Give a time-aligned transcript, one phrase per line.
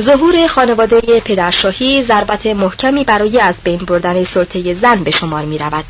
[0.00, 5.84] ظهور خانواده پدرشاهی ضربت محکمی برای از بین بردن سلطه زن به شمار می رود.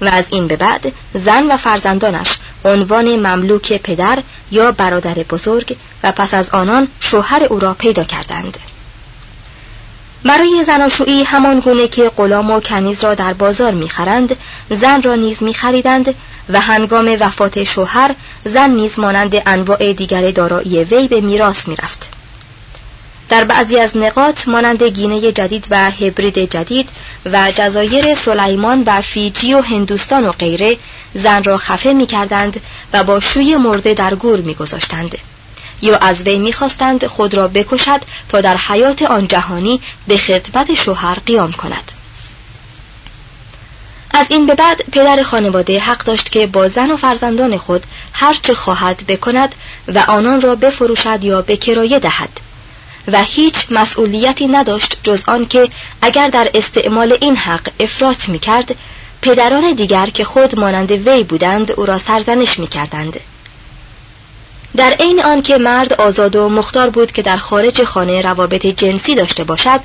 [0.00, 2.28] و از این به بعد زن و فرزندانش
[2.64, 4.18] عنوان مملوک پدر
[4.50, 8.58] یا برادر بزرگ و پس از آنان شوهر او را پیدا کردند
[10.24, 14.36] برای زناشویی همان گونه که غلام و کنیز را در بازار می‌خرند
[14.70, 16.14] زن را نیز میخریدند
[16.48, 22.15] و هنگام وفات شوهر زن نیز مانند انواع دیگر دارایی وی به میراث می‌رفت
[23.28, 26.88] در بعضی از نقاط مانند گینه جدید و هبرید جدید
[27.32, 30.76] و جزایر سلیمان و فیجی و هندوستان و غیره
[31.14, 32.60] زن را خفه می کردند
[32.92, 35.18] و با شوی مرده در گور می گذاشتند.
[35.82, 41.18] یا از وی می‌خواستند خود را بکشد تا در حیات آن جهانی به خدمت شوهر
[41.26, 41.92] قیام کند
[44.10, 48.36] از این به بعد پدر خانواده حق داشت که با زن و فرزندان خود هر
[48.42, 49.54] چه خواهد بکند
[49.88, 52.40] و آنان را بفروشد یا به کرایه دهد
[53.12, 55.68] و هیچ مسئولیتی نداشت جز آن که
[56.02, 58.74] اگر در استعمال این حق افراط می کرد
[59.22, 63.20] پدران دیگر که خود مانند وی بودند او را سرزنش می کردند.
[64.76, 69.44] در عین آنکه مرد آزاد و مختار بود که در خارج خانه روابط جنسی داشته
[69.44, 69.80] باشد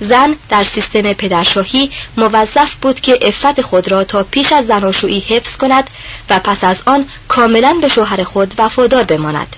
[0.00, 5.56] زن در سیستم پدرشاهی موظف بود که افت خود را تا پیش از زناشویی حفظ
[5.56, 5.90] کند
[6.30, 9.56] و پس از آن کاملا به شوهر خود وفادار بماند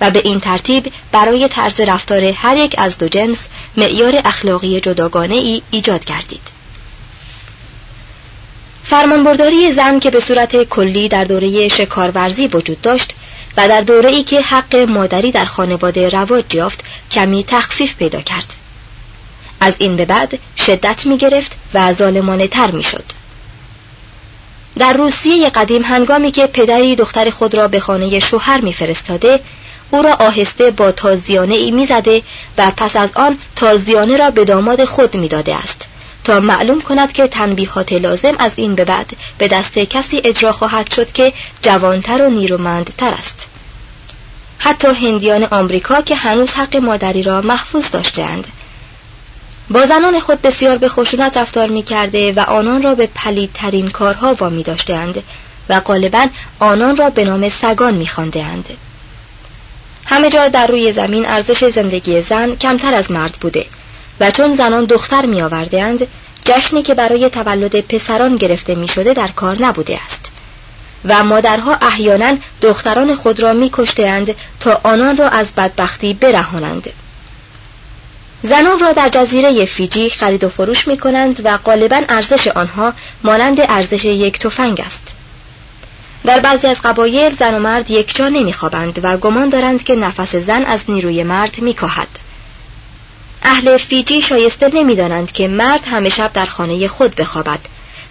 [0.00, 3.38] و به این ترتیب برای طرز رفتار هر یک از دو جنس
[3.76, 6.58] معیار اخلاقی جداگانه ای ایجاد کردید.
[8.84, 13.14] فرمانبرداری زن که به صورت کلی در دوره شکارورزی وجود داشت
[13.56, 16.80] و در دوره ای که حق مادری در خانواده رواج یافت
[17.10, 18.54] کمی تخفیف پیدا کرد.
[19.60, 23.04] از این به بعد شدت می گرفت و ظالمانه تر می شد
[24.78, 29.40] در روسیه قدیم هنگامی که پدری دختر خود را به خانه شوهر میفرستاده
[29.90, 32.22] او را آهسته با تازیانه ای می‌زده
[32.58, 35.84] و پس از آن تازیانه را به داماد خود می‌داده است.
[36.24, 40.92] تا معلوم کند که تنبیهات لازم از این به بعد به دست کسی اجرا خواهد
[40.92, 41.32] شد که
[41.62, 43.46] جوانتر و نیرومندتر است.
[44.58, 48.46] حتی هندیان آمریکا که هنوز حق مادری را محفوظ داشتهاند.
[49.70, 54.34] با زنان خود بسیار به خشونت رفتار می کرده و آنان را به پلیدترین کارها
[54.34, 55.22] وامی داشتهاند
[55.68, 56.26] و غالبا
[56.58, 58.68] آنان را به نام سگان می اند.
[60.10, 63.66] همه جا در روی زمین ارزش زندگی زن کمتر از مرد بوده
[64.20, 66.06] و چون زنان دختر می آوردهاند
[66.44, 70.30] جشنی که برای تولد پسران گرفته می شده در کار نبوده است.
[71.04, 73.70] و مادرها احیانا دختران خود را می
[74.60, 76.90] تا آنان را از بدبختی برهانند.
[78.42, 82.92] زنان را در جزیره فیجی خرید و فروش می کنند و غالبا ارزش آنها
[83.24, 85.17] مانند ارزش یک تفنگ است.
[86.24, 90.64] در بعضی از قبایل زن و مرد یکجا نمیخوابند و گمان دارند که نفس زن
[90.64, 92.08] از نیروی مرد میکاهد.
[93.42, 97.58] اهل فیجی شایسته نمی‌دانند که مرد همه شب در خانه خود بخوابد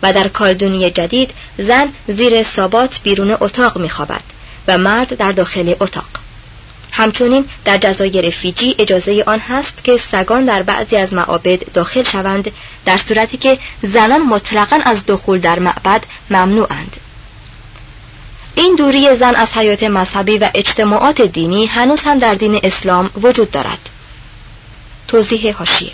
[0.04, 4.22] و در کالدونی جدید زن زیر سابات بیرون اتاق میخوابد
[4.68, 6.10] و مرد در داخل اتاق.
[6.92, 12.52] همچنین در جزایر فیجی اجازه آن هست که سگان در بعضی از معابد داخل شوند
[12.86, 16.98] در صورتی که زنان مطلقا از دخول در معبد ممنوعند.
[18.58, 23.52] این دوری زن از حیات مذهبی و اجتماعات دینی هنوز هم در دین اسلام وجود
[23.52, 23.90] دارد.
[25.08, 25.92] توضیح هاشیه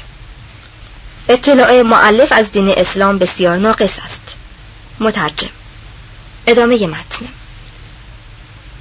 [1.29, 4.21] اطلاع معلف از دین اسلام بسیار ناقص است.
[4.99, 5.49] مترجم.
[6.47, 7.25] ادامه متن.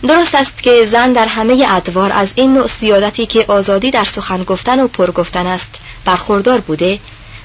[0.02, 4.44] درست است که زن در همه ادوار از این نوع سیادتی که آزادی در سخن
[4.44, 5.70] گفتن و پرگفتن است
[6.05, 6.99] برخوردار بوده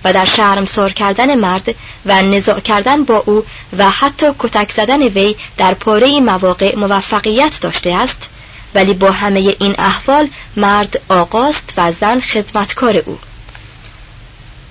[0.04, 1.76] و در شرمسار کردن مرد
[2.06, 3.44] و نزاع کردن با او
[3.78, 8.30] و حتی کتک زدن وی در پاره مواقع موفقیت داشته است
[8.76, 13.20] ولی با همه این احوال مرد آقاست و زن خدمتکار او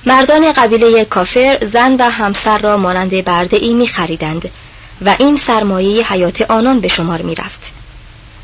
[0.07, 4.51] مردان قبیله کافر زن و همسر را مانند برده ای می خریدند
[5.05, 7.73] و این سرمایه حیات آنان به شمار می رفت.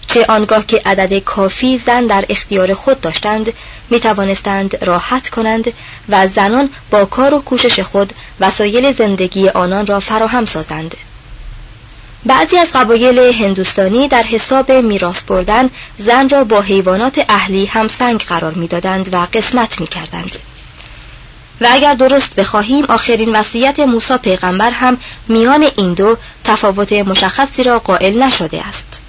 [0.06, 3.52] چه آنگاه که عدد کافی زن در اختیار خود داشتند
[3.92, 5.72] می توانستند راحت کنند
[6.08, 10.96] و زنان با کار و کوشش خود وسایل زندگی آنان را فراهم سازند
[12.24, 18.52] بعضی از قبایل هندوستانی در حساب میراث بردن زن را با حیوانات اهلی همسنگ قرار
[18.52, 20.36] می‌دادند و قسمت می کردند.
[21.60, 24.96] و اگر درست بخواهیم آخرین وصیت موسی پیغمبر هم
[25.28, 29.01] میان این دو تفاوت مشخصی را قائل نشده است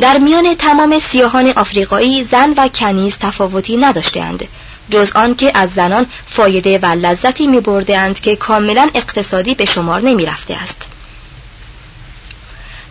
[0.00, 4.48] در میان تمام سیاهان آفریقایی زن و کنیز تفاوتی نداشتهاند
[4.90, 10.00] جز آن که از زنان فایده و لذتی می اند که کاملا اقتصادی به شمار
[10.00, 10.82] نمی رفته است.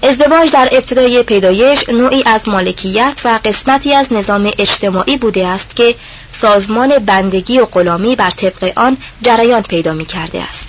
[0.04, 5.96] ازدواج در ابتدای پیدایش نوعی از مالکیت و قسمتی از نظام اجتماعی بوده است که
[6.32, 10.68] سازمان بندگی و غلامی بر طبق آن جریان پیدا می کرده است.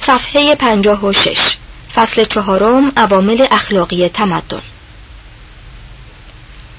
[0.00, 1.38] صفحه 56
[1.94, 4.62] فصل چهارم عوامل اخلاقی تمدن.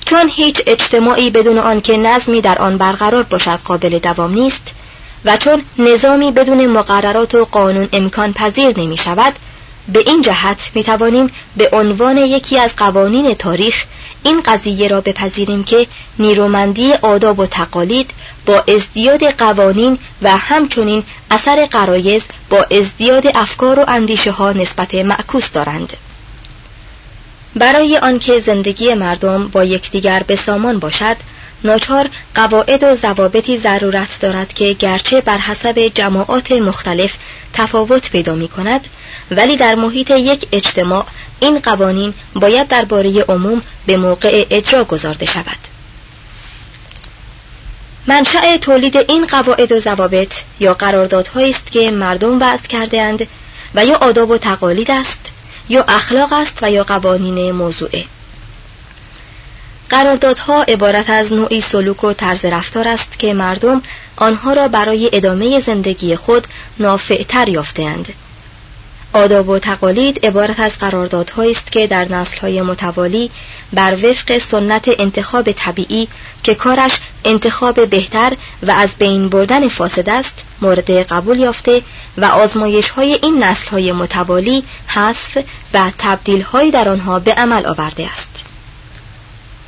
[0.06, 4.74] چون هیچ اجتماعی بدون آنکه نظمی در آن برقرار باشد قابل دوام نیست
[5.26, 9.34] و چون نظامی بدون مقررات و قانون امکان پذیر نمی شود
[9.94, 13.86] به این جهت می توانیم به عنوان یکی از قوانین تاریخ
[14.24, 15.88] این قضیه را بپذیریم که
[16.20, 18.12] نیرومندی آداب و تقالید
[18.46, 25.52] با ازدیاد قوانین و همچنین اثر قرایز با ازدیاد افکار و اندیشه ها نسبت معکوس
[25.52, 25.94] دارند.
[27.56, 31.18] برای آنکه زندگی مردم با یکدیگر به سامان باشد
[31.64, 37.16] ناچار قواعد و ضوابطی ضرورت دارد که گرچه بر حسب جماعات مختلف
[37.54, 38.88] تفاوت پیدا می کند
[39.32, 41.06] ولی در محیط یک اجتماع
[41.40, 45.58] این قوانین باید درباره عموم به موقع اجرا گذارده شود.
[48.08, 53.28] منشأ تولید این قواعد و ضوابط یا قراردادهایی است که مردم وضع کرده اند
[53.76, 55.20] و یا آداب و تقالید است
[55.70, 58.06] یا اخلاق است و یا قوانین موضوعه
[59.90, 63.82] قراردادها عبارت از نوعی سلوک و طرز رفتار است که مردم
[64.16, 66.48] آنها را برای ادامه زندگی خود
[66.80, 68.14] نافعتر یافتهاند.
[69.14, 73.32] آداب و تقالید عبارت از قراردادهایی است که در نسلهای متوالی
[73.74, 76.08] بر وفق سنت انتخاب طبیعی
[76.44, 76.92] که کارش
[77.26, 78.34] انتخاب بهتر
[78.64, 81.82] و از بین بردن فاسد است مورد قبول یافته
[82.18, 85.38] و آزمایش های این نسل های متوالی حذف
[85.74, 88.49] و تبدیل های در آنها به عمل آورده است.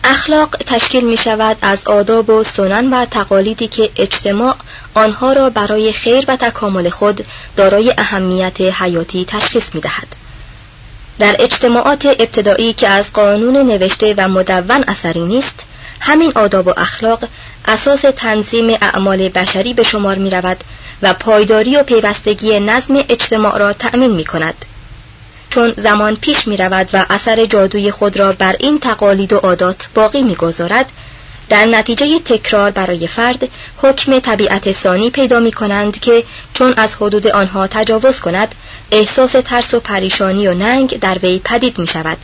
[0.04, 4.56] اخلاق تشکیل می شود از آداب و سنن و تقالیدی که اجتماع
[4.94, 7.26] آنها را برای خیر و تکامل خود
[7.56, 10.08] دارای اهمیت حیاتی تشخیص می دهد.
[11.20, 15.66] در اجتماعات ابتدایی که از قانون نوشته و مدون اثری نیست
[16.00, 17.24] همین آداب و اخلاق
[17.66, 20.64] اساس تنظیم اعمال بشری به شمار می رود
[21.02, 24.66] و پایداری و پیوستگی نظم اجتماع را تأمین می کند
[25.52, 29.90] چون زمان پیش می رود و اثر جادوی خود را بر این تقالید و عادات
[29.96, 30.86] باقی می گذارد
[31.50, 37.28] در نتیجه تکرار برای فرد حکم طبیعت ثانی پیدا می کنند که چون از حدود
[37.28, 38.56] آنها تجاوز کند
[38.92, 42.18] احساس ترس و پریشانی و ننگ در وی پدید می شود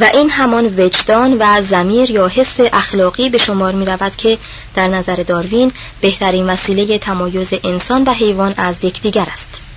[0.00, 4.38] و این همان وجدان و زمیر یا حس اخلاقی به شمار می رود که
[4.74, 9.71] در نظر داروین بهترین وسیله تمایز انسان و حیوان از یکدیگر است.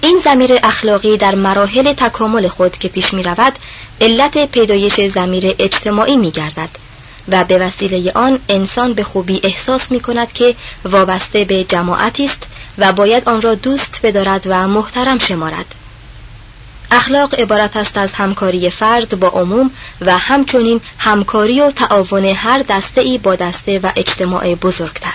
[0.00, 3.52] این زمیر اخلاقی در مراحل تکامل خود که پیش می رود
[4.00, 6.68] علت پیدایش زمیر اجتماعی می گردد
[7.28, 12.42] و به وسیله آن انسان به خوبی احساس می کند که وابسته به جماعتی است
[12.78, 15.74] و باید آن را دوست بدارد و محترم شمارد.
[16.90, 23.00] اخلاق عبارت است از همکاری فرد با عموم و همچنین همکاری و تعاون هر دسته
[23.00, 25.14] ای با دسته و اجتماع بزرگتر.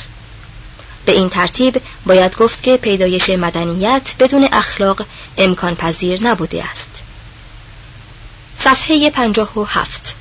[1.12, 5.06] به این ترتیب باید گفت که پیدایش مدنیت بدون اخلاق
[5.38, 6.90] امکان پذیر نبوده است.
[8.56, 10.16] صفحه 57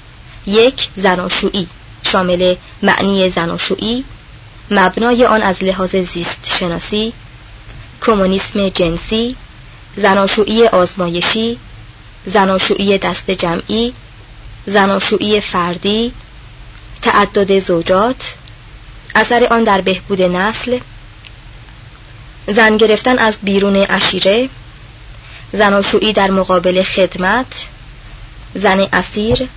[0.46, 1.68] یک زناشویی
[2.02, 4.04] شامل معنی زناشویی
[4.70, 7.12] مبنای آن از لحاظ زیست شناسی
[8.06, 9.36] کمونیسم جنسی
[9.96, 11.58] زناشویی آزمایشی
[12.26, 13.92] زناشویی دست جمعی
[14.66, 16.12] زناشویی فردی
[17.02, 18.34] تعدد زوجات
[19.14, 20.78] اثر آن در بهبود نسل
[22.46, 24.48] زن گرفتن از بیرون اشیره
[25.52, 27.66] زناشویی در مقابل خدمت
[28.54, 29.48] زن اسیر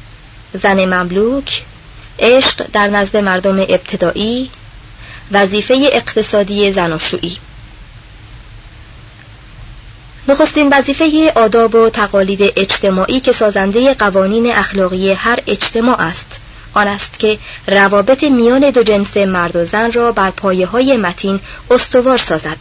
[0.54, 1.62] زن مملوک
[2.20, 4.50] عشق در نزد مردم ابتدایی
[5.32, 7.38] وظیفه اقتصادی زناشویی
[10.28, 16.40] نخستین وظیفه آداب و تقالید اجتماعی که سازنده قوانین اخلاقی هر اجتماع است.
[16.74, 21.40] آن است که روابط میان دو جنس مرد و زن را بر پایه های متین
[21.72, 22.58] استوار سازد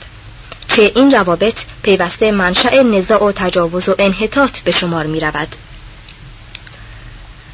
[0.69, 5.57] که این روابط پیوسته منشأ نزاع و تجاوز و انحطاط به شمار می رود.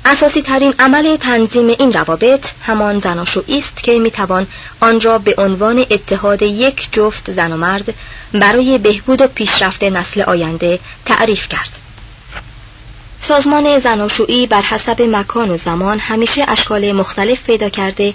[0.04, 4.46] اساسی ترین عمل تنظیم این روابط همان زناشویی است که می‌توان
[4.80, 7.94] آن را به عنوان اتحاد یک جفت زن و مرد
[8.32, 11.87] برای بهبود و پیشرفت نسل آینده تعریف کرد.
[13.20, 18.14] سازمان زناشویی بر حسب مکان و زمان همیشه اشکال مختلف پیدا کرده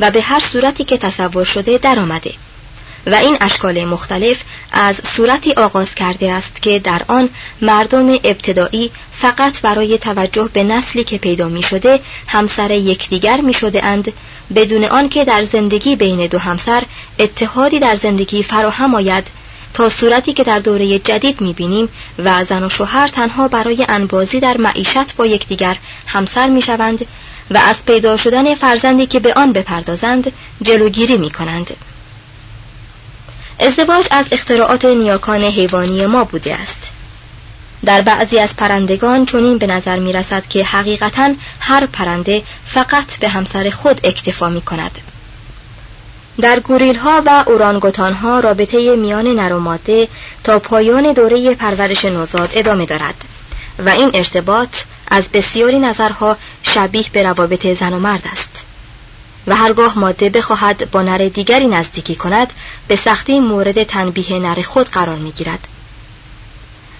[0.00, 2.32] و به هر صورتی که تصور شده درآمده.
[3.06, 4.42] و این اشکال مختلف
[4.72, 7.28] از صورتی آغاز کرده است که در آن
[7.60, 13.84] مردم ابتدایی فقط برای توجه به نسلی که پیدا می شده همسر یکدیگر می شده
[13.84, 14.12] اند
[14.54, 16.82] بدون آنکه در زندگی بین دو همسر
[17.18, 19.26] اتحادی در زندگی فراهم آید
[19.74, 21.88] تا صورتی که در دوره جدید می بینیم
[22.18, 25.76] و زن و شوهر تنها برای انبازی در معیشت با یکدیگر
[26.06, 27.06] همسر می شوند
[27.50, 31.76] و از پیدا شدن فرزندی که به آن بپردازند جلوگیری می کنند.
[33.60, 36.90] ازدواج از اختراعات نیاکان حیوانی ما بوده است
[37.84, 43.28] در بعضی از پرندگان چنین به نظر می رسد که حقیقتا هر پرنده فقط به
[43.28, 44.98] همسر خود اکتفا می کند
[46.40, 50.08] در گوریل ها و اورانگوتان ها رابطه میان نر و ماده
[50.44, 53.14] تا پایان دوره پرورش نوزاد ادامه دارد
[53.78, 54.76] و این ارتباط
[55.08, 58.64] از بسیاری نظرها شبیه به روابط زن و مرد است
[59.46, 62.52] و هرگاه ماده بخواهد با نر دیگری نزدیکی کند
[62.88, 65.68] به سختی مورد تنبیه نر خود قرار می گیرد.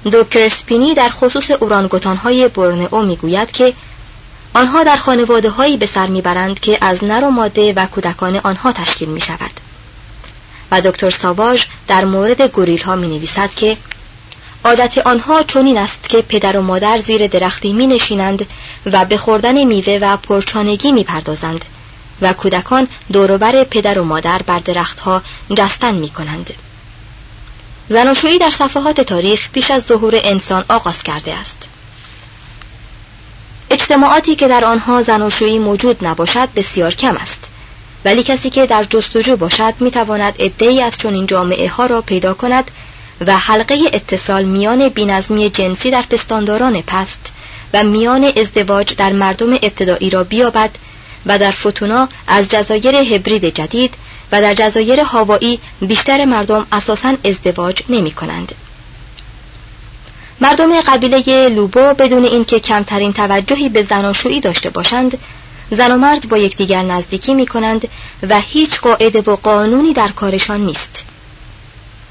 [0.05, 3.75] دوکرسپینی در خصوص اورانگوتان های برنئو می گوید که
[4.55, 8.73] آنها در خانواده هایی به سر می‌برند که از نر و ماده و کودکان آنها
[8.73, 9.51] تشکیل می شود.
[10.71, 13.77] و دکتر ساواژ در مورد گوریل ها می نویسد که
[14.65, 18.47] عادت آنها چنین است که پدر و مادر زیر درختی می نشینند
[18.87, 21.65] و به خوردن میوه و پرچانگی می پردازند
[22.23, 25.23] و کودکان دوروبر پدر و مادر بر درختها
[25.57, 26.51] جستن می کنند.
[27.89, 31.72] زناشویی در صفحات تاریخ پیش از ظهور انسان آغاز کرده است.
[33.93, 37.45] اجتماعاتی که در آنها زناشویی موجود نباشد بسیار کم است.
[38.05, 42.35] ولی کسی که در جستجو باشد می تواند ای از چنین جامعه ها را پیدا
[42.35, 42.71] کند
[43.27, 47.33] و حلقه اتصال میان بینظمی جنسی در پستانداران پست
[47.75, 50.71] و میان ازدواج در مردم ابتدایی را بیابد
[51.27, 53.95] و در فتونا از جزایر هبرید جدید
[54.33, 58.55] و در جزایر هاوایی بیشتر مردم اساسا ازدواج نمی کنند.
[60.43, 65.19] مردم قبیله لوبو بدون اینکه کمترین توجهی به زناشویی داشته باشند
[65.71, 67.89] زن و مرد با یکدیگر نزدیکی می کنند
[68.29, 71.05] و هیچ قاعده و قانونی در کارشان نیست.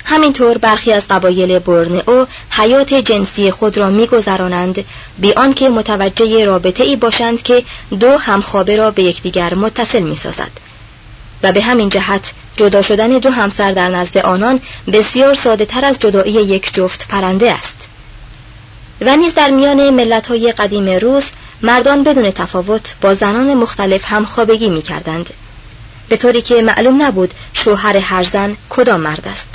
[0.05, 4.85] همینطور برخی از قبایل برنئو حیات جنسی خود را میگذرانند
[5.17, 7.63] بی آنکه متوجه رابطه ای باشند که
[8.00, 10.51] دو همخوابه را به یکدیگر متصل می‌سازد.
[11.43, 14.61] و به همین جهت جدا شدن دو همسر در نزد آنان
[14.93, 17.90] بسیار ساده تر از جدایی یک جفت پرنده است.
[19.01, 21.29] و نیز در میان ملت های قدیم روس
[21.62, 25.29] مردان بدون تفاوت با زنان مختلف همخوابگی می کردند
[26.10, 29.50] به طوری که معلوم نبود شوهر هر زن کدام مرد است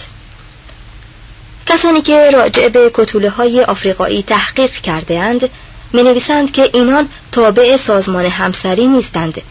[1.66, 5.48] کسانی که راجع به کتوله های آفریقایی تحقیق کرده اند
[5.92, 9.42] می نویسند که اینان تابع سازمان همسری نیستند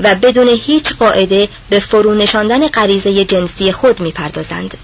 [0.00, 4.74] و بدون هیچ قاعده به فرو نشاندن غریزه جنسی خود می پردازند.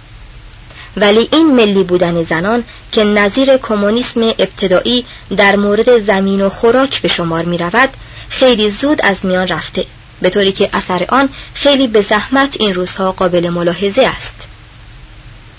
[0.97, 5.05] ولی این ملی بودن زنان که نظیر کمونیسم ابتدایی
[5.37, 7.89] در مورد زمین و خوراک به شمار می رود
[8.29, 9.85] خیلی زود از میان رفته.
[10.21, 14.35] به طوری که اثر آن خیلی به زحمت این روزها قابل ملاحظه است.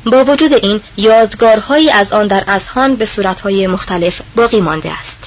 [0.06, 5.18] با وجود این یادگارهایی از آن در اذهان به صورتهای مختلف باقی مانده است.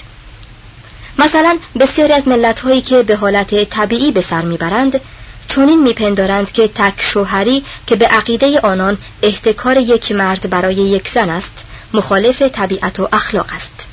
[1.18, 5.00] مثلا بسیاری از ملتهایی که به حالت طبیعی به سر می‌برند
[5.48, 11.30] چونین میپندارند که تک شوهری که به عقیده آنان احتکار یک مرد برای یک زن
[11.30, 13.86] است مخالف طبیعت و اخلاق است.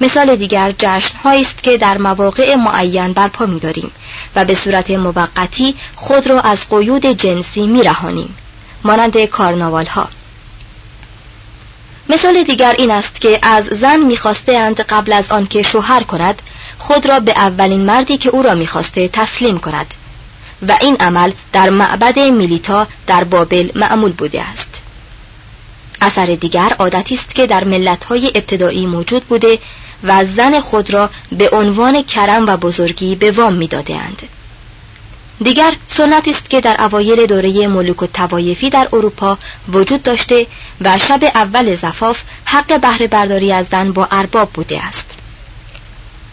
[0.00, 3.90] مثال دیگر جشن است که در مواقع معین برپا میداریم
[4.36, 8.36] و به صورت موقتی خود را از قیود جنسی میرهانیم
[8.84, 10.08] مانند کارناوال ها
[12.08, 16.42] مثال دیگر این است که از زن می‌خواسته اند قبل از آنکه شوهر کند
[16.78, 19.94] خود را به اولین مردی که او را می‌خواسته تسلیم کند
[20.68, 24.82] و این عمل در معبد میلیتا در بابل معمول بوده است
[26.00, 29.58] اثر دیگر عادتی است که در ملت‌های ابتدایی موجود بوده
[30.04, 34.22] و زن خود را به عنوان کرم و بزرگی به وام میدادهاند.
[35.44, 39.38] دیگر سنتی است که در اوایل دوره ملوک و توایفی در اروپا
[39.72, 40.46] وجود داشته
[40.80, 45.06] و شب اول زفاف حق بهره برداری از زن با ارباب بوده است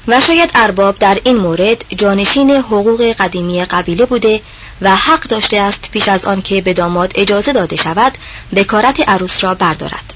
[0.07, 4.41] و شاید ارباب در این مورد جانشین حقوق قدیمی قبیله بوده
[4.81, 8.17] و حق داشته است پیش از آن که به داماد اجازه داده شود
[8.55, 10.13] بکارت عروس را بردارد.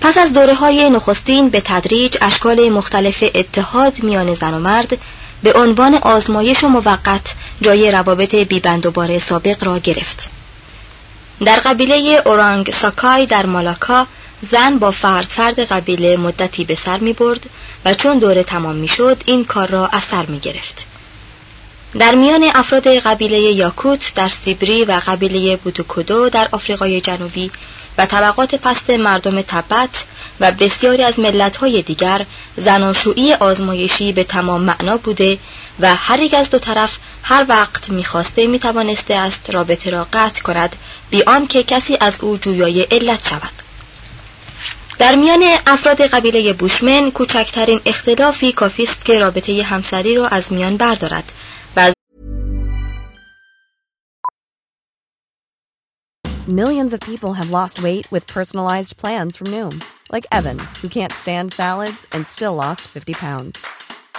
[0.00, 4.98] پس از دوره های نخستین به تدریج اشکال مختلف اتحاد میان زن و مرد
[5.42, 10.30] به عنوان آزمایش و موقت جای روابط بیبند و بار سابق را گرفت.
[11.44, 14.06] در قبیله اورانگ ساکای در مالاکا
[14.50, 17.46] زن با فرد فرد قبیله مدتی به سر می برد
[17.84, 20.86] و چون دوره تمام می شد این کار را اثر می گرفت.
[21.98, 27.50] در میان افراد قبیله یاکوت در سیبری و قبیله بودوکودو در آفریقای جنوبی
[27.98, 30.04] و طبقات پست مردم تبت
[30.40, 35.38] و بسیاری از ملت‌های دیگر زناشویی آزمایشی به تمام معنا بوده
[35.80, 40.76] و هر یک از دو طرف هر وقت می‌خواسته می‌توانسته است رابطه را قطع کند
[41.10, 43.67] بی که کسی از او جویای علت شود
[44.98, 50.76] در میان افراد قبیله بوشمن کوچکترین اختلافی کافی است که رابطه همسری را از میان
[50.76, 51.32] بردارد
[51.76, 51.92] و
[56.48, 59.74] Millions of people have lost weight with personalized plans from Noom,
[60.14, 63.66] like Evan, who can't stand salads and still lost 50 pounds.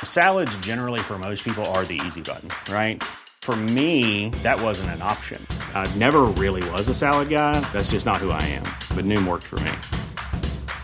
[0.04, 3.04] Salads generally for most people are the easy button, right?
[3.42, 5.42] For me, that wasn't an option.
[5.74, 7.60] I never really was a salad guy.
[7.74, 8.68] That's just not who I am.
[8.96, 9.74] But Noom worked for me.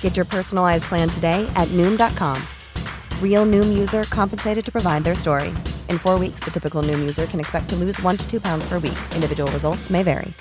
[0.00, 2.40] Get your personalized plan today at Noom.com.
[3.20, 5.48] Real Noom user compensated to provide their story.
[5.90, 8.66] In four weeks, the typical Noom user can expect to lose one to two pounds
[8.68, 8.98] per week.
[9.14, 10.32] Individual results may vary.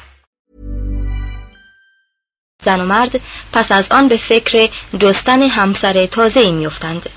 [2.64, 7.10] زن و مرد پس از آن به فکر جستن همسر تازه ای میافتند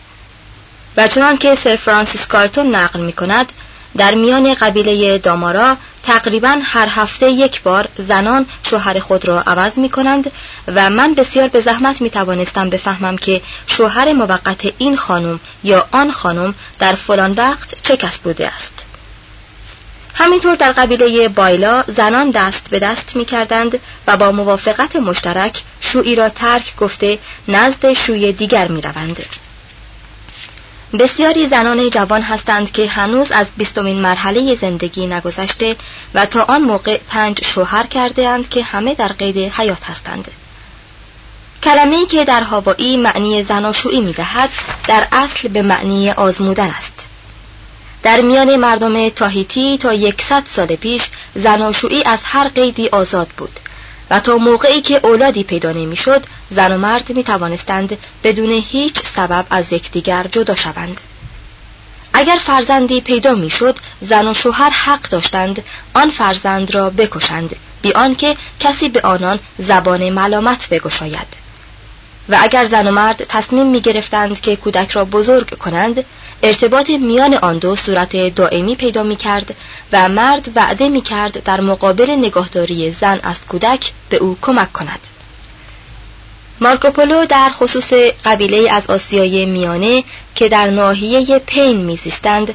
[0.96, 3.52] و چنان که سر فرانسیس کارتون نقل می کند
[3.97, 9.89] در میان قبیله دامارا تقریبا هر هفته یک بار زنان شوهر خود را عوض می
[9.89, 10.31] کنند
[10.67, 16.11] و من بسیار به زحمت می توانستم بفهمم که شوهر موقت این خانم یا آن
[16.11, 18.73] خانم در فلان وقت چه کس بوده است
[20.15, 26.15] همینطور در قبیله بایلا زنان دست به دست می کردند و با موافقت مشترک شویی
[26.15, 29.42] را ترک گفته نزد شوی دیگر می روند.
[30.99, 35.75] بسیاری زنان جوان هستند که هنوز از بیستمین مرحله زندگی نگذشته
[36.13, 40.31] و تا آن موقع پنج شوهر کرده اند که همه در قید حیات هستند.
[41.63, 44.49] کلمه‌ای که در هوایی معنی زناشویی می دهد
[44.87, 47.07] در اصل به معنی آزمودن است.
[48.03, 51.01] در میان مردم تاهیتی تا یکصد سال پیش
[51.35, 53.59] زناشویی از هر قیدی آزاد بود
[54.13, 59.45] و تا موقعی که اولادی پیدا نمی‌شد زن و مرد می توانستند بدون هیچ سبب
[59.49, 61.01] از یکدیگر جدا شوند.
[62.13, 68.37] اگر فرزندی پیدا می‌شد زن و شوهر حق داشتند آن فرزند را بکشند بی آنکه
[68.59, 71.27] کسی به آنان زبان ملامت بگشاید.
[72.29, 76.05] و اگر زن و مرد تصمیم می گرفتند که کودک را بزرگ کنند
[76.43, 79.55] ارتباط میان آن دو صورت دائمی پیدا می کرد
[79.91, 84.99] و مرد وعده می کرد در مقابل نگاهداری زن از کودک به او کمک کند.
[86.59, 87.93] مارکوپولو در خصوص
[88.25, 90.03] قبیله از آسیای میانه
[90.35, 92.53] که در ناحیه پین میزیستند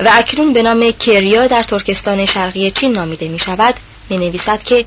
[0.00, 3.74] و اکنون به نام کریا در ترکستان شرقی چین نامیده می شود
[4.10, 4.84] می نویسد که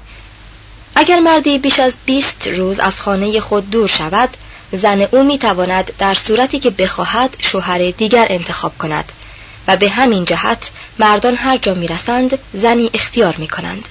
[0.96, 4.30] اگر مردی بیش از 20 روز از خانه خود دور شود
[4.74, 9.12] زن او می تواند در صورتی که بخواهد شوهر دیگر انتخاب کند
[9.68, 13.88] و به همین جهت مردان هر جا می رسند زنی اختیار می کنند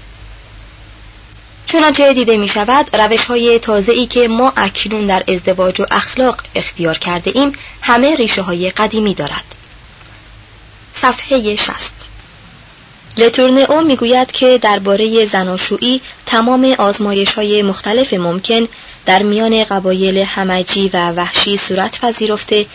[1.66, 6.40] چنانچه دیده می شود روش های تازه ای که ما اکنون در ازدواج و اخلاق
[6.54, 9.54] اختیار کرده ایم همه ریشه های قدیمی دارد.
[10.94, 12.01] صفحه شست
[13.16, 18.68] لتورنئو می‌گوید که درباره زناشویی تمام آزمایش های مختلف ممکن
[19.06, 22.66] در میان قبایل همجی و وحشی صورت پذیرفته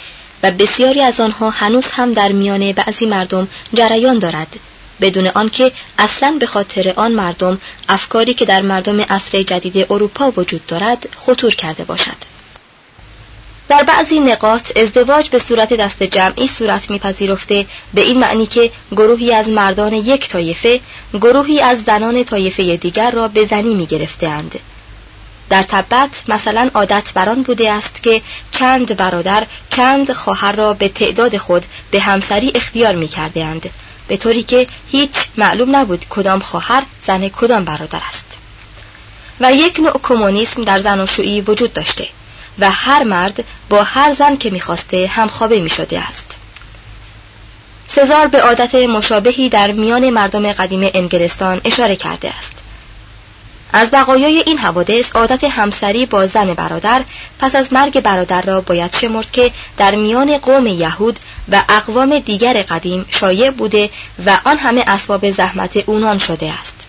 [0.43, 4.47] و بسیاری از آنها هنوز هم در میان بعضی مردم جریان دارد.
[5.01, 10.65] بدون آنکه اصلا به خاطر آن مردم افکاری که در مردم عصر جدید اروپا وجود
[10.65, 12.36] دارد خطور کرده باشد.
[13.69, 17.65] در بعضی نقاط ازدواج به صورت دست جمعی صورت میپذیرفته.
[17.93, 20.79] به این معنی که گروهی از مردان یک طایفه
[21.13, 24.59] گروهی از زنان طایفه دیگر را به زنی میگرفتهاند.
[25.49, 31.37] در تبت مثلا عادت بران بوده است که چند برادر چند خواهر را به تعداد
[31.37, 33.69] خود به همسری اختیار می کرده اند
[34.07, 38.25] به طوری که هیچ معلوم نبود کدام خواهر زن کدام برادر است.
[39.39, 41.07] و یک نوع کمونیسم در زن
[41.47, 42.07] وجود داشته.
[42.59, 46.25] و هر مرد با هر زن که می‌خواسته همخوابه می شده است.
[47.87, 52.53] سزار به عادت مشابهی در میان مردم قدیم انگلستان اشاره کرده است.
[53.73, 57.01] از بقایای این حوادث عادت همسری با زن برادر
[57.39, 61.19] پس از مرگ برادر را باید شمرد که در میان قوم یهود
[61.51, 63.89] و اقوام دیگر قدیم شایع بوده
[64.25, 66.86] و آن همه اسباب زحمت اونان شده است.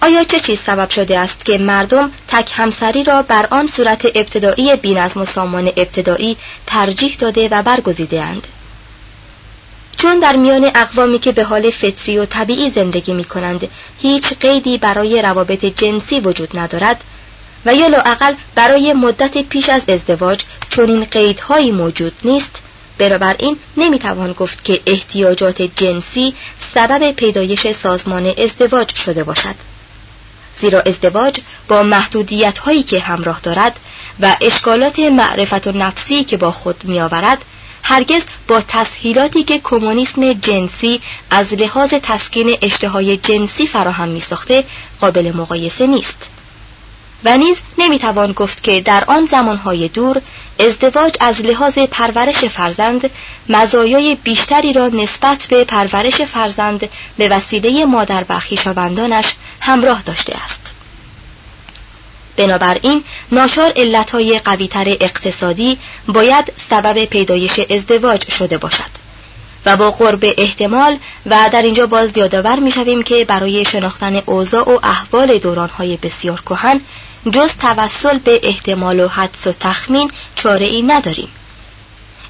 [0.00, 4.76] آیا چه چیز سبب شده است که مردم تک همسری را بر آن صورت ابتدایی
[4.76, 8.46] بینظم و سامان ابتدایی ترجیح داده و برگزیده اند؟
[9.96, 13.68] چون در میان اقوامی که به حال فطری و طبیعی زندگی می کنند
[14.02, 17.04] هیچ قیدی برای روابط جنسی وجود ندارد
[17.66, 22.58] و یا لااقل برای مدت پیش از ازدواج چون این قیدهایی موجود نیست
[23.38, 26.34] این نمی‌توان گفت که احتیاجات جنسی
[26.74, 29.54] سبب پیدایش سازمان ازدواج شده باشد
[30.60, 33.80] زیرا ازدواج با محدودیت هایی که همراه دارد
[34.20, 37.44] و اشکالات معرفت و نفسی که با خود می آورد
[37.82, 44.64] هرگز با تسهیلاتی که کمونیسم جنسی از لحاظ تسکین اشتهای جنسی فراهم می ساخته
[45.00, 46.30] قابل مقایسه نیست.
[47.24, 50.22] و نیز نمی‌توان گفت که در آن زمانهای دور
[50.58, 53.10] ازدواج از لحاظ پرورش فرزند
[53.48, 59.24] مزایای بیشتری را نسبت به پرورش فرزند به وسیله مادر و خویشاوندانش
[59.60, 60.60] همراه داشته است.
[62.36, 68.98] بنابراین ناشار علتهای قویتر اقتصادی باید سبب پیدایش ازدواج شده باشد.
[69.66, 74.78] و با قرب احتمال و در اینجا باز یادآور می‌شویم که برای شناختن اوضاع و
[74.82, 76.80] احوال دورانهای بسیار کهن
[77.32, 81.28] جز توسل به احتمال و حدس و تخمین چاره ای نداریم.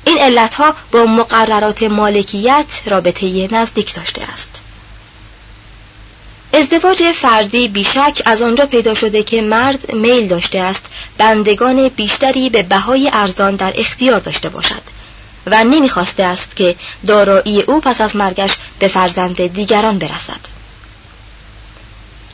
[0.04, 4.60] این علتها با مقررات مالکیت رابطه نزدیک داشته است.
[6.52, 10.82] ازدواج فردی بیشک از آنجا پیدا شده که مرد میل داشته است
[11.18, 14.82] بندگان بیشتری به بهای ارزان در اختیار داشته باشد
[15.46, 20.57] و نمی‌خواسته است که دارایی او پس از مرگش به فرزند دیگران برسد.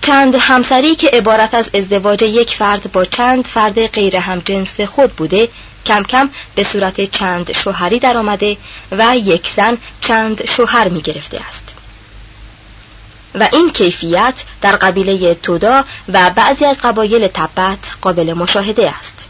[0.06, 5.48] چند همسری که عبارت از ازدواج یک فرد با چند فرد غیر همجنس خود بوده
[5.86, 8.56] کم کم به صورت چند شوهری در آمده
[8.92, 11.74] و یک زن چند شوهر می گرفته است.
[13.34, 19.26] و این کیفیت در قبیله تودا و بعضی از قبایل تبت قابل مشاهده است.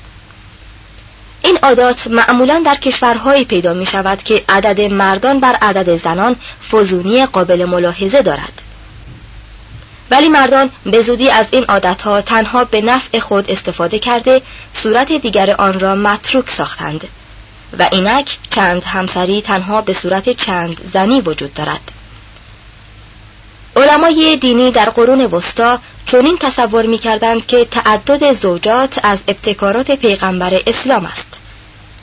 [1.43, 6.37] این عادات معمولا در کشورهایی پیدا می شود که عدد مردان بر عدد زنان
[6.73, 8.64] فزونی قابل ملاحظه دارد.
[10.11, 14.43] ولی مردان به زودی از این عادتها تنها به نفع خود استفاده کرده
[14.75, 17.09] صورت دیگر آن را متروک ساختند.
[17.79, 21.81] و اینک چند همسری تنها به صورت چند زنی وجود دارد.
[23.77, 30.63] علمای دینی در قرون وسطا چنین تصور می کردند که تعدد زوجات از ابتکارات پیغمبر
[30.67, 31.29] اسلام است.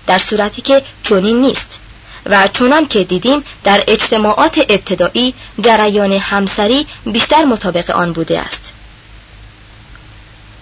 [0.07, 1.80] در صورتی که چنین نیست.
[2.25, 8.73] و چونان که دیدیم در اجتماعات ابتدایی جریان همسری بیشتر مطابق آن بوده است.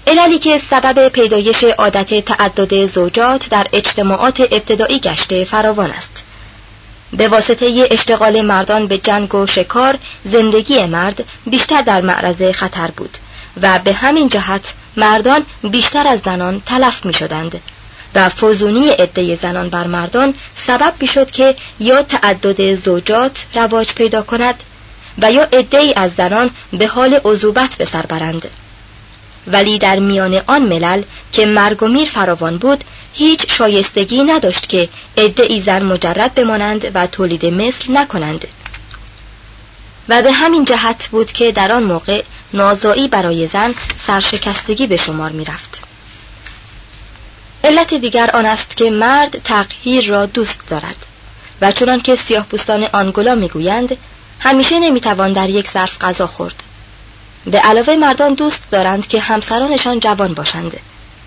[0.07, 6.23] عللی که سبب پیدایش عادت تعدد زوجات در اجتماعات ابتدایی گشته فراوان است.
[7.13, 13.17] به واسطه اشتغال مردان به جنگ و شکار زندگی مرد بیشتر در معرض خطر بود
[13.61, 17.61] و به همین جهت مردان بیشتر از زنان تلف می شدند
[18.15, 24.63] و فوزونی عده زنان بر مردان سبب می‌شد که یا تعدد زوجات رواج پیدا کند
[25.21, 28.49] و یا عده از زنان به حال عذوبت به سر برند
[29.47, 34.89] ولی در میان آن ملل که مرگ و میر فراوان بود هیچ شایستگی نداشت که
[35.17, 38.47] عده زن مجرد بمانند و تولید مثل نکنند
[40.09, 45.31] و به همین جهت بود که در آن موقع نازایی برای زن سرشکستگی به شمار
[45.31, 45.88] می رفت.
[47.63, 50.95] علت دیگر آن است که مرد تغییر را دوست دارد.
[51.61, 53.97] و چنان که سیاه پوستان آنگولا می‌گویند
[54.39, 56.63] همیشه نمی‌توان در یک ظرف غذا خورد.
[57.45, 60.79] به علاوه مردان دوست دارند که همسرانشان جوان باشند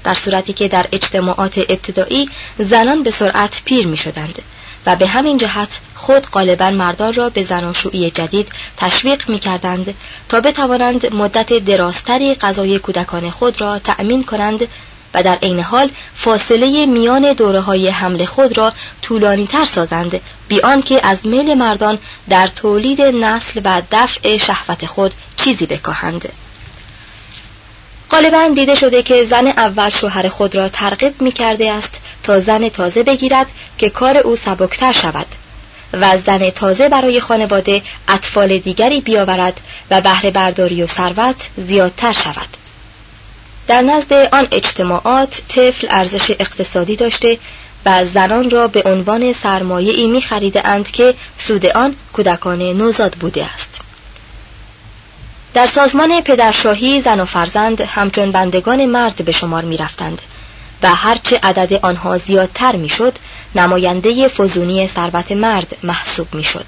[0.05, 4.43] در صورتی که در اجتماعات ابتدایی زنان به سرعت پیر می شدند
[4.87, 9.95] و به همین جهت خود غالبا مردان را به زناشویی جدید تشویق می کردند
[10.29, 14.69] تا بتوانند مدت درازتری غذای کودکان خود را تأمین کنند
[15.15, 18.73] و در عین حال فاصله میان دوره های حمل خود را
[19.03, 21.99] طولانی تر سازند بیان که از میل مردان
[22.29, 26.33] در تولید نسل و دفع شهوت خود چیزی بکاهند.
[28.11, 32.69] غالبا دیده شده که زن اول شوهر خود را ترغیب می کرده است تا زن
[32.69, 33.47] تازه بگیرد
[33.79, 35.27] که کار او سبکتر شود
[35.93, 42.62] و زن تازه برای خانواده اطفال دیگری بیاورد و بهره برداری و ثروت زیادتر شود.
[43.67, 47.39] در نزد آن اجتماعات طفل ارزش اقتصادی داشته
[47.87, 53.13] و زنان را به عنوان سرمایه ای می خریده اند که سود آن کودکان نوزاد
[53.13, 53.81] بوده است
[55.55, 60.23] در سازمان پدرشاهی زن و فرزند همچون بندگان مرد به شمار می رفتند
[60.83, 63.19] و هرچه عدد آنها زیادتر می شد
[63.55, 66.67] نماینده فزونی ثروت مرد محسوب می شد.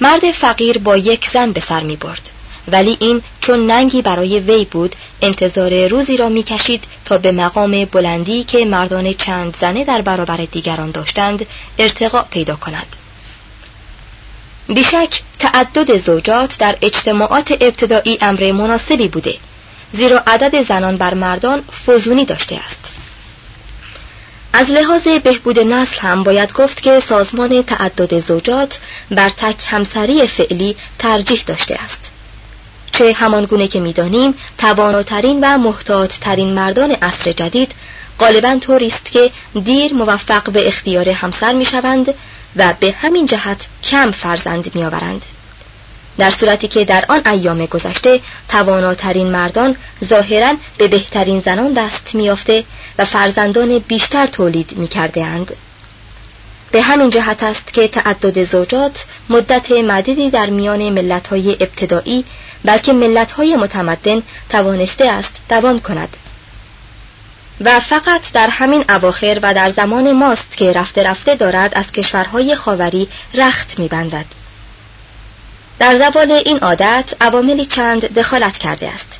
[0.00, 2.28] مرد فقیر با یک زن به سر می برد
[2.72, 7.84] ولی این چون ننگی برای وی بود انتظار روزی را می کشید تا به مقام
[7.84, 11.46] بلندی که مردان چند زنه در برابر دیگران داشتند
[11.78, 12.86] ارتقا پیدا کند.
[14.68, 19.34] بیشک تعدد زوجات در اجتماعات ابتدایی امر مناسبی بوده
[19.92, 22.80] زیرا عدد زنان بر مردان فزونی داشته است.
[24.52, 28.78] از لحاظ بهبود نسل هم باید گفت که سازمان تعدد زوجات
[29.10, 32.10] بر تک همسری فعلی ترجیح داشته است.
[33.00, 37.72] چه همانگونه که می‌دانیم تواناترین و محتاطترین مردان عصر جدید
[38.18, 39.30] غالبا طوری است که
[39.64, 42.14] دیر موفق به اختیار همسر می‌شوند
[42.56, 45.24] و به همین جهت کم فرزند میآورند
[46.18, 52.64] در صورتی که در آن ایام گذشته تواناترین مردان ظاهرا به بهترین زنان دست میافته
[52.98, 55.56] و فرزندان بیشتر تولید می‌کرده اند.
[56.72, 62.24] به همین جهت است که تعدد زوجات مدت مدیدی در میان ملت‌های ابتدایی
[62.64, 66.16] بلکه ملت‌های متمدن توانسته است دوام کند.
[67.60, 72.54] و فقط در همین اواخر و در زمان ماست که رفته رفته دارد از کشورهای
[72.54, 74.24] خاوری رخت میبندد.
[75.78, 79.18] در زوال این عادت عواملی چند دخالت کرده است.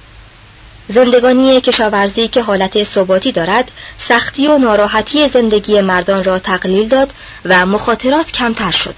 [0.94, 7.12] زندگانی کشاورزی که حالت ثباتی دارد سختی و ناراحتی زندگی مردان را تقلیل داد
[7.44, 8.94] و مخاطرات کمتر شد.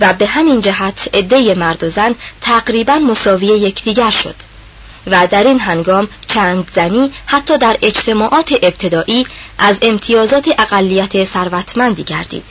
[0.00, 4.34] و به همین جهت عده مرد و زن تقریبا مساوی یکدیگر شد.
[5.06, 9.26] و در این هنگام چند زنی حتی در اجتماعات ابتدایی
[9.58, 12.44] از امتیازات اقلیت ثروتمندی گردید.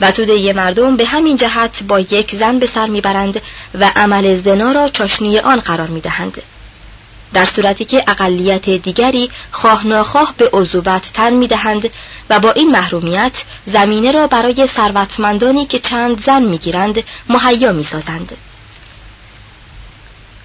[0.00, 3.42] و توده مردم به همین جهت با یک زن به سر می‌برند
[3.74, 6.42] و عمل زنا را چاشنی آن قرار می‌دهند.
[7.34, 11.90] در صورتی که اقلیت دیگری خواه ناخواه به عضوبت تن می‌دهند
[12.30, 18.36] و با این محرومیت زمینه را برای ثروتمندانی که چند زن می‌گیرند مهیا می‌سازند.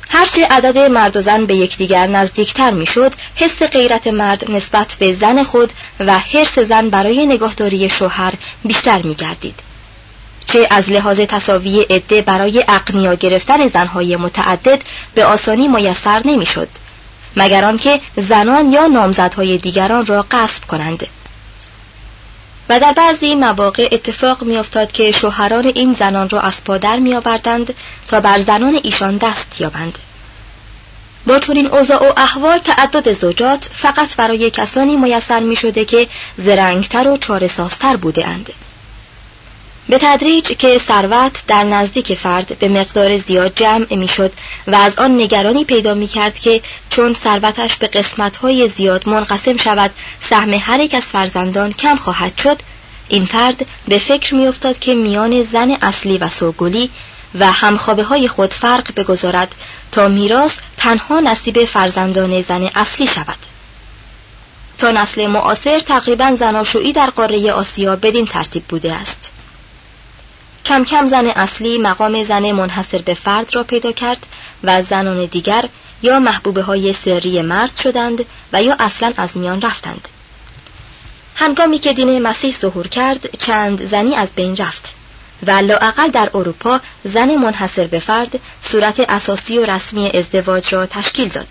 [0.09, 5.43] هرچه عدد مرد و زن به یکدیگر نزدیکتر می‌شد حس غیرت مرد نسبت به زن
[5.43, 8.33] خود و حرس زن برای نگاهداری شوهر
[8.65, 9.70] بیشتر میگردید.
[10.53, 14.81] چه از لحاظ تصاوی عده برای اقنیا گرفتن زنهای متعدد
[15.15, 16.67] به آسانی میسر نمی‌شد
[17.35, 21.07] مگر آنکه زنان یا نامزدهای دیگران را قصب کنند
[22.69, 27.73] و در بعضی مواقع اتفاق میافتاد که شوهران این زنان را از پادر میآوردند
[28.07, 29.97] تا بر زنان ایشان دست یابند
[31.27, 37.07] با چنین اوضاع و احوال تعدد زوجات فقط برای کسانی میسر می شده که زرنگتر
[37.07, 38.49] و چارسازتر بوده اند.
[39.91, 44.31] به تدریج که ثروت در نزدیک فرد به مقدار زیاد جمع می‌شد
[44.67, 49.91] و از آن نگرانی پیدا می کرد که چون ثروتش به قسمتهای زیاد منقسم شود
[50.21, 52.59] سهم هر یک از فرزندان کم خواهد شد
[53.09, 56.89] این فرد به فکر میافتاد که میان زن اصلی و سوگلی
[57.39, 59.55] و همخوابه های خود فرق بگذارد
[59.91, 63.37] تا میراث تنها نصیب فرزندان زن اصلی شود.
[64.77, 69.31] تا نسل معاصر تقریبا زناشویی در قاره آسیا بدین ترتیب بوده است.
[70.65, 74.25] کم کم زن اصلی مقام زن منحصر به فرد را پیدا کرد
[74.63, 75.65] و زنان دیگر
[76.01, 80.07] یا محبوبه های سری مرد شدند و یا اصلا از میان رفتند.
[81.35, 84.95] هنگامی که دین مسیح ظهور کرد چند زنی از بین رفت
[85.47, 91.27] و لااقل در اروپا زن منحصر به فرد صورت اساسی و رسمی ازدواج را تشکیل
[91.27, 91.47] داد.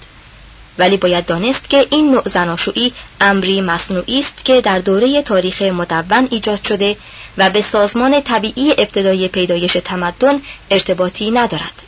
[0.79, 6.29] ولی باید دانست که این نوع زناشویی امری مصنوعی است که در دوره تاریخ مدون
[6.31, 6.97] ایجاد شده
[7.39, 11.83] و به سازمان طبیعی ابتدای پیدایش تمدن ارتباطی ندارد.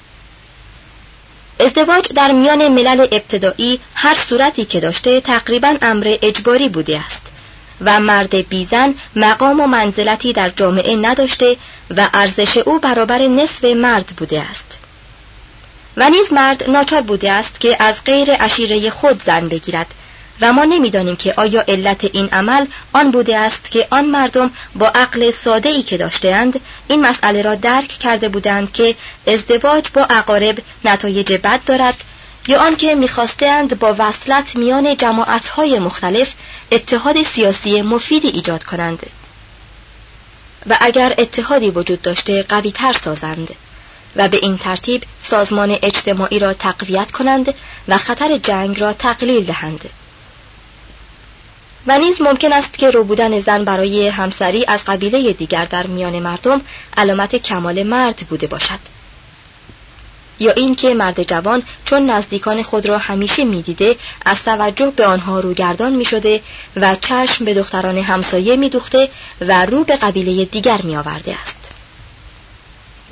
[1.61, 7.23] ازدواج در میان ملل ابتدایی هر صورتی که داشته تقریبا امر اجباری بوده است
[7.81, 11.57] و مرد بیزن مقام و منزلتی در جامعه نداشته
[11.97, 14.82] و ارزش او برابر نصف مرد بوده است.
[15.97, 19.87] و نیز مرد ناچار بوده است که از غیر اشیره خود زن بگیرد.
[20.41, 24.89] و ما نمی‌دانیم که آیا علت این عمل آن بوده است که آن مردم با
[24.89, 28.95] عقل ساده ای که داشتهاند این مسئله را درک کرده بودند که
[29.27, 32.05] ازدواج با اقارب نتایج بد دارد
[32.49, 36.33] یا آنکه می‌خواستند با وصلت میان جماعتهای مختلف
[36.73, 39.07] اتحاد سیاسی مفیدی ایجاد کنند.
[40.67, 43.49] و اگر اتحادی وجود داشته قوی تر سازند.
[44.17, 47.55] و به این ترتیب سازمان اجتماعی را تقویت کنند
[47.89, 49.91] و خطر جنگ را تقلیل دهند.
[51.87, 56.19] و نیز ممکن است که رو بودن زن برای همسری از قبیله دیگر در میان
[56.19, 56.61] مردم
[56.97, 58.79] علامت کمال مرد بوده باشد.
[60.41, 65.93] یا اینکه مرد جوان چون نزدیکان خود را همیشه می‌دیده از توجه به آنها روگردان
[65.93, 66.41] می شده
[66.77, 69.09] و چشم به دختران همسایه می دوخته
[69.41, 71.62] و رو به قبیله دیگر می آورده است.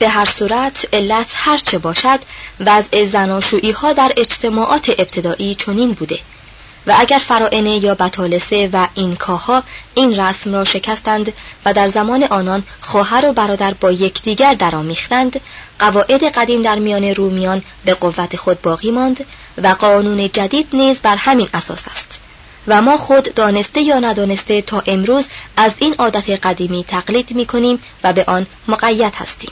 [0.01, 2.21] به هر صورت علت هرچه باشد
[2.61, 6.19] وضع زناشویی ها در اجتماعات ابتدایی چنین بوده.
[6.87, 9.63] و اگر فرائنه یا بطالسه و اینکاها
[9.95, 11.33] این رسم را شکستند
[11.65, 15.41] و در زمان آنان خواهر و برادر با یکدیگر درآمیختند
[15.79, 19.25] قواعد قدیم در میان رومیان به قوت خود باقی ماند
[19.63, 22.21] و قانون جدید نیز بر همین اساس است.
[22.67, 27.79] و ما خود دانسته یا ندانسته تا امروز از این عادت قدیمی تقلید می کنیم
[28.05, 29.51] و به آن مقید هستیم.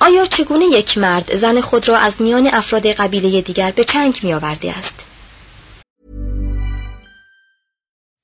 [0.00, 4.34] آیا چگونه یک مرد زن خود را از میان افراد قبیله دیگر به چنگ می
[4.34, 5.06] آورده است؟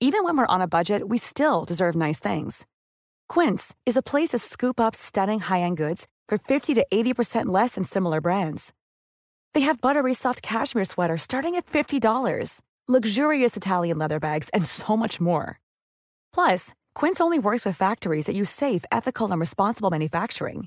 [0.04, 2.66] Even when we're on a budget, we still deserve nice things.
[3.28, 7.76] Quince is a place to scoop up stunning high-end goods for 50 to 80% less
[7.76, 8.72] than similar brands.
[9.54, 14.96] They have buttery soft cashmere sweaters starting at $50, luxurious Italian leather bags, and so
[14.96, 15.60] much more.
[16.34, 20.66] Plus, Quince only works with factories that use safe, ethical, and responsible manufacturing.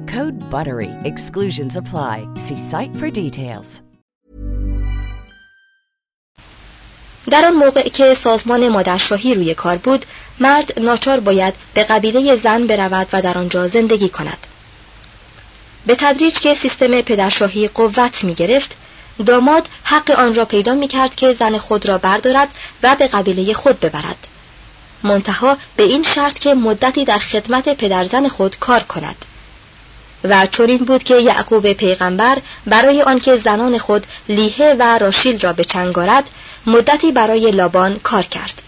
[0.07, 0.91] Code BUTTERY.
[1.03, 2.27] Exclusions apply.
[2.35, 3.81] See site for details.
[7.29, 10.05] در آن موقع که سازمان مادرشاهی روی کار بود
[10.39, 14.47] مرد ناچار باید به قبیله زن برود و در آنجا زندگی کند
[15.85, 18.75] به تدریج که سیستم پدرشاهی قوت می گرفت
[19.25, 22.49] داماد حق آن را پیدا می کرد که زن خود را بردارد
[22.83, 24.27] و به قبیله خود ببرد
[25.03, 29.25] منتها به این شرط که مدتی در خدمت پدرزن خود کار کند
[30.23, 35.63] و چنین بود که یعقوب پیغمبر برای آنکه زنان خود لیهه و راشیل را به
[35.63, 36.29] چنگ آرد
[36.65, 38.61] مدتی برای لابان کار کرد.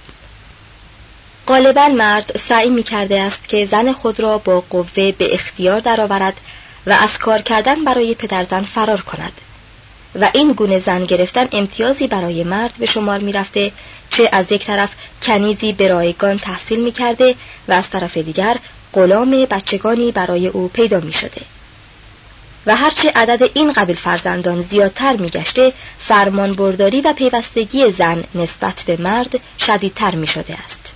[1.47, 6.37] غالبا مرد سعی می کرده است که زن خود را با قوه به اختیار درآورد
[6.87, 9.33] و از کار کردن برای پدرزن فرار کند.
[10.21, 13.71] و این گونه زن گرفتن امتیازی برای مرد به شمار می رفته
[14.09, 17.35] چه از یک طرف کنیزی به رایگان تحصیل می کرده
[17.67, 18.57] و از طرف دیگر
[18.93, 21.41] غلام بچگانی برای او پیدا می شده.
[22.65, 28.83] و هرچه عدد این قبیل فرزندان زیادتر می گشته فرمان برداری و پیوستگی زن نسبت
[28.87, 30.92] به مرد شدیدتر می شده است.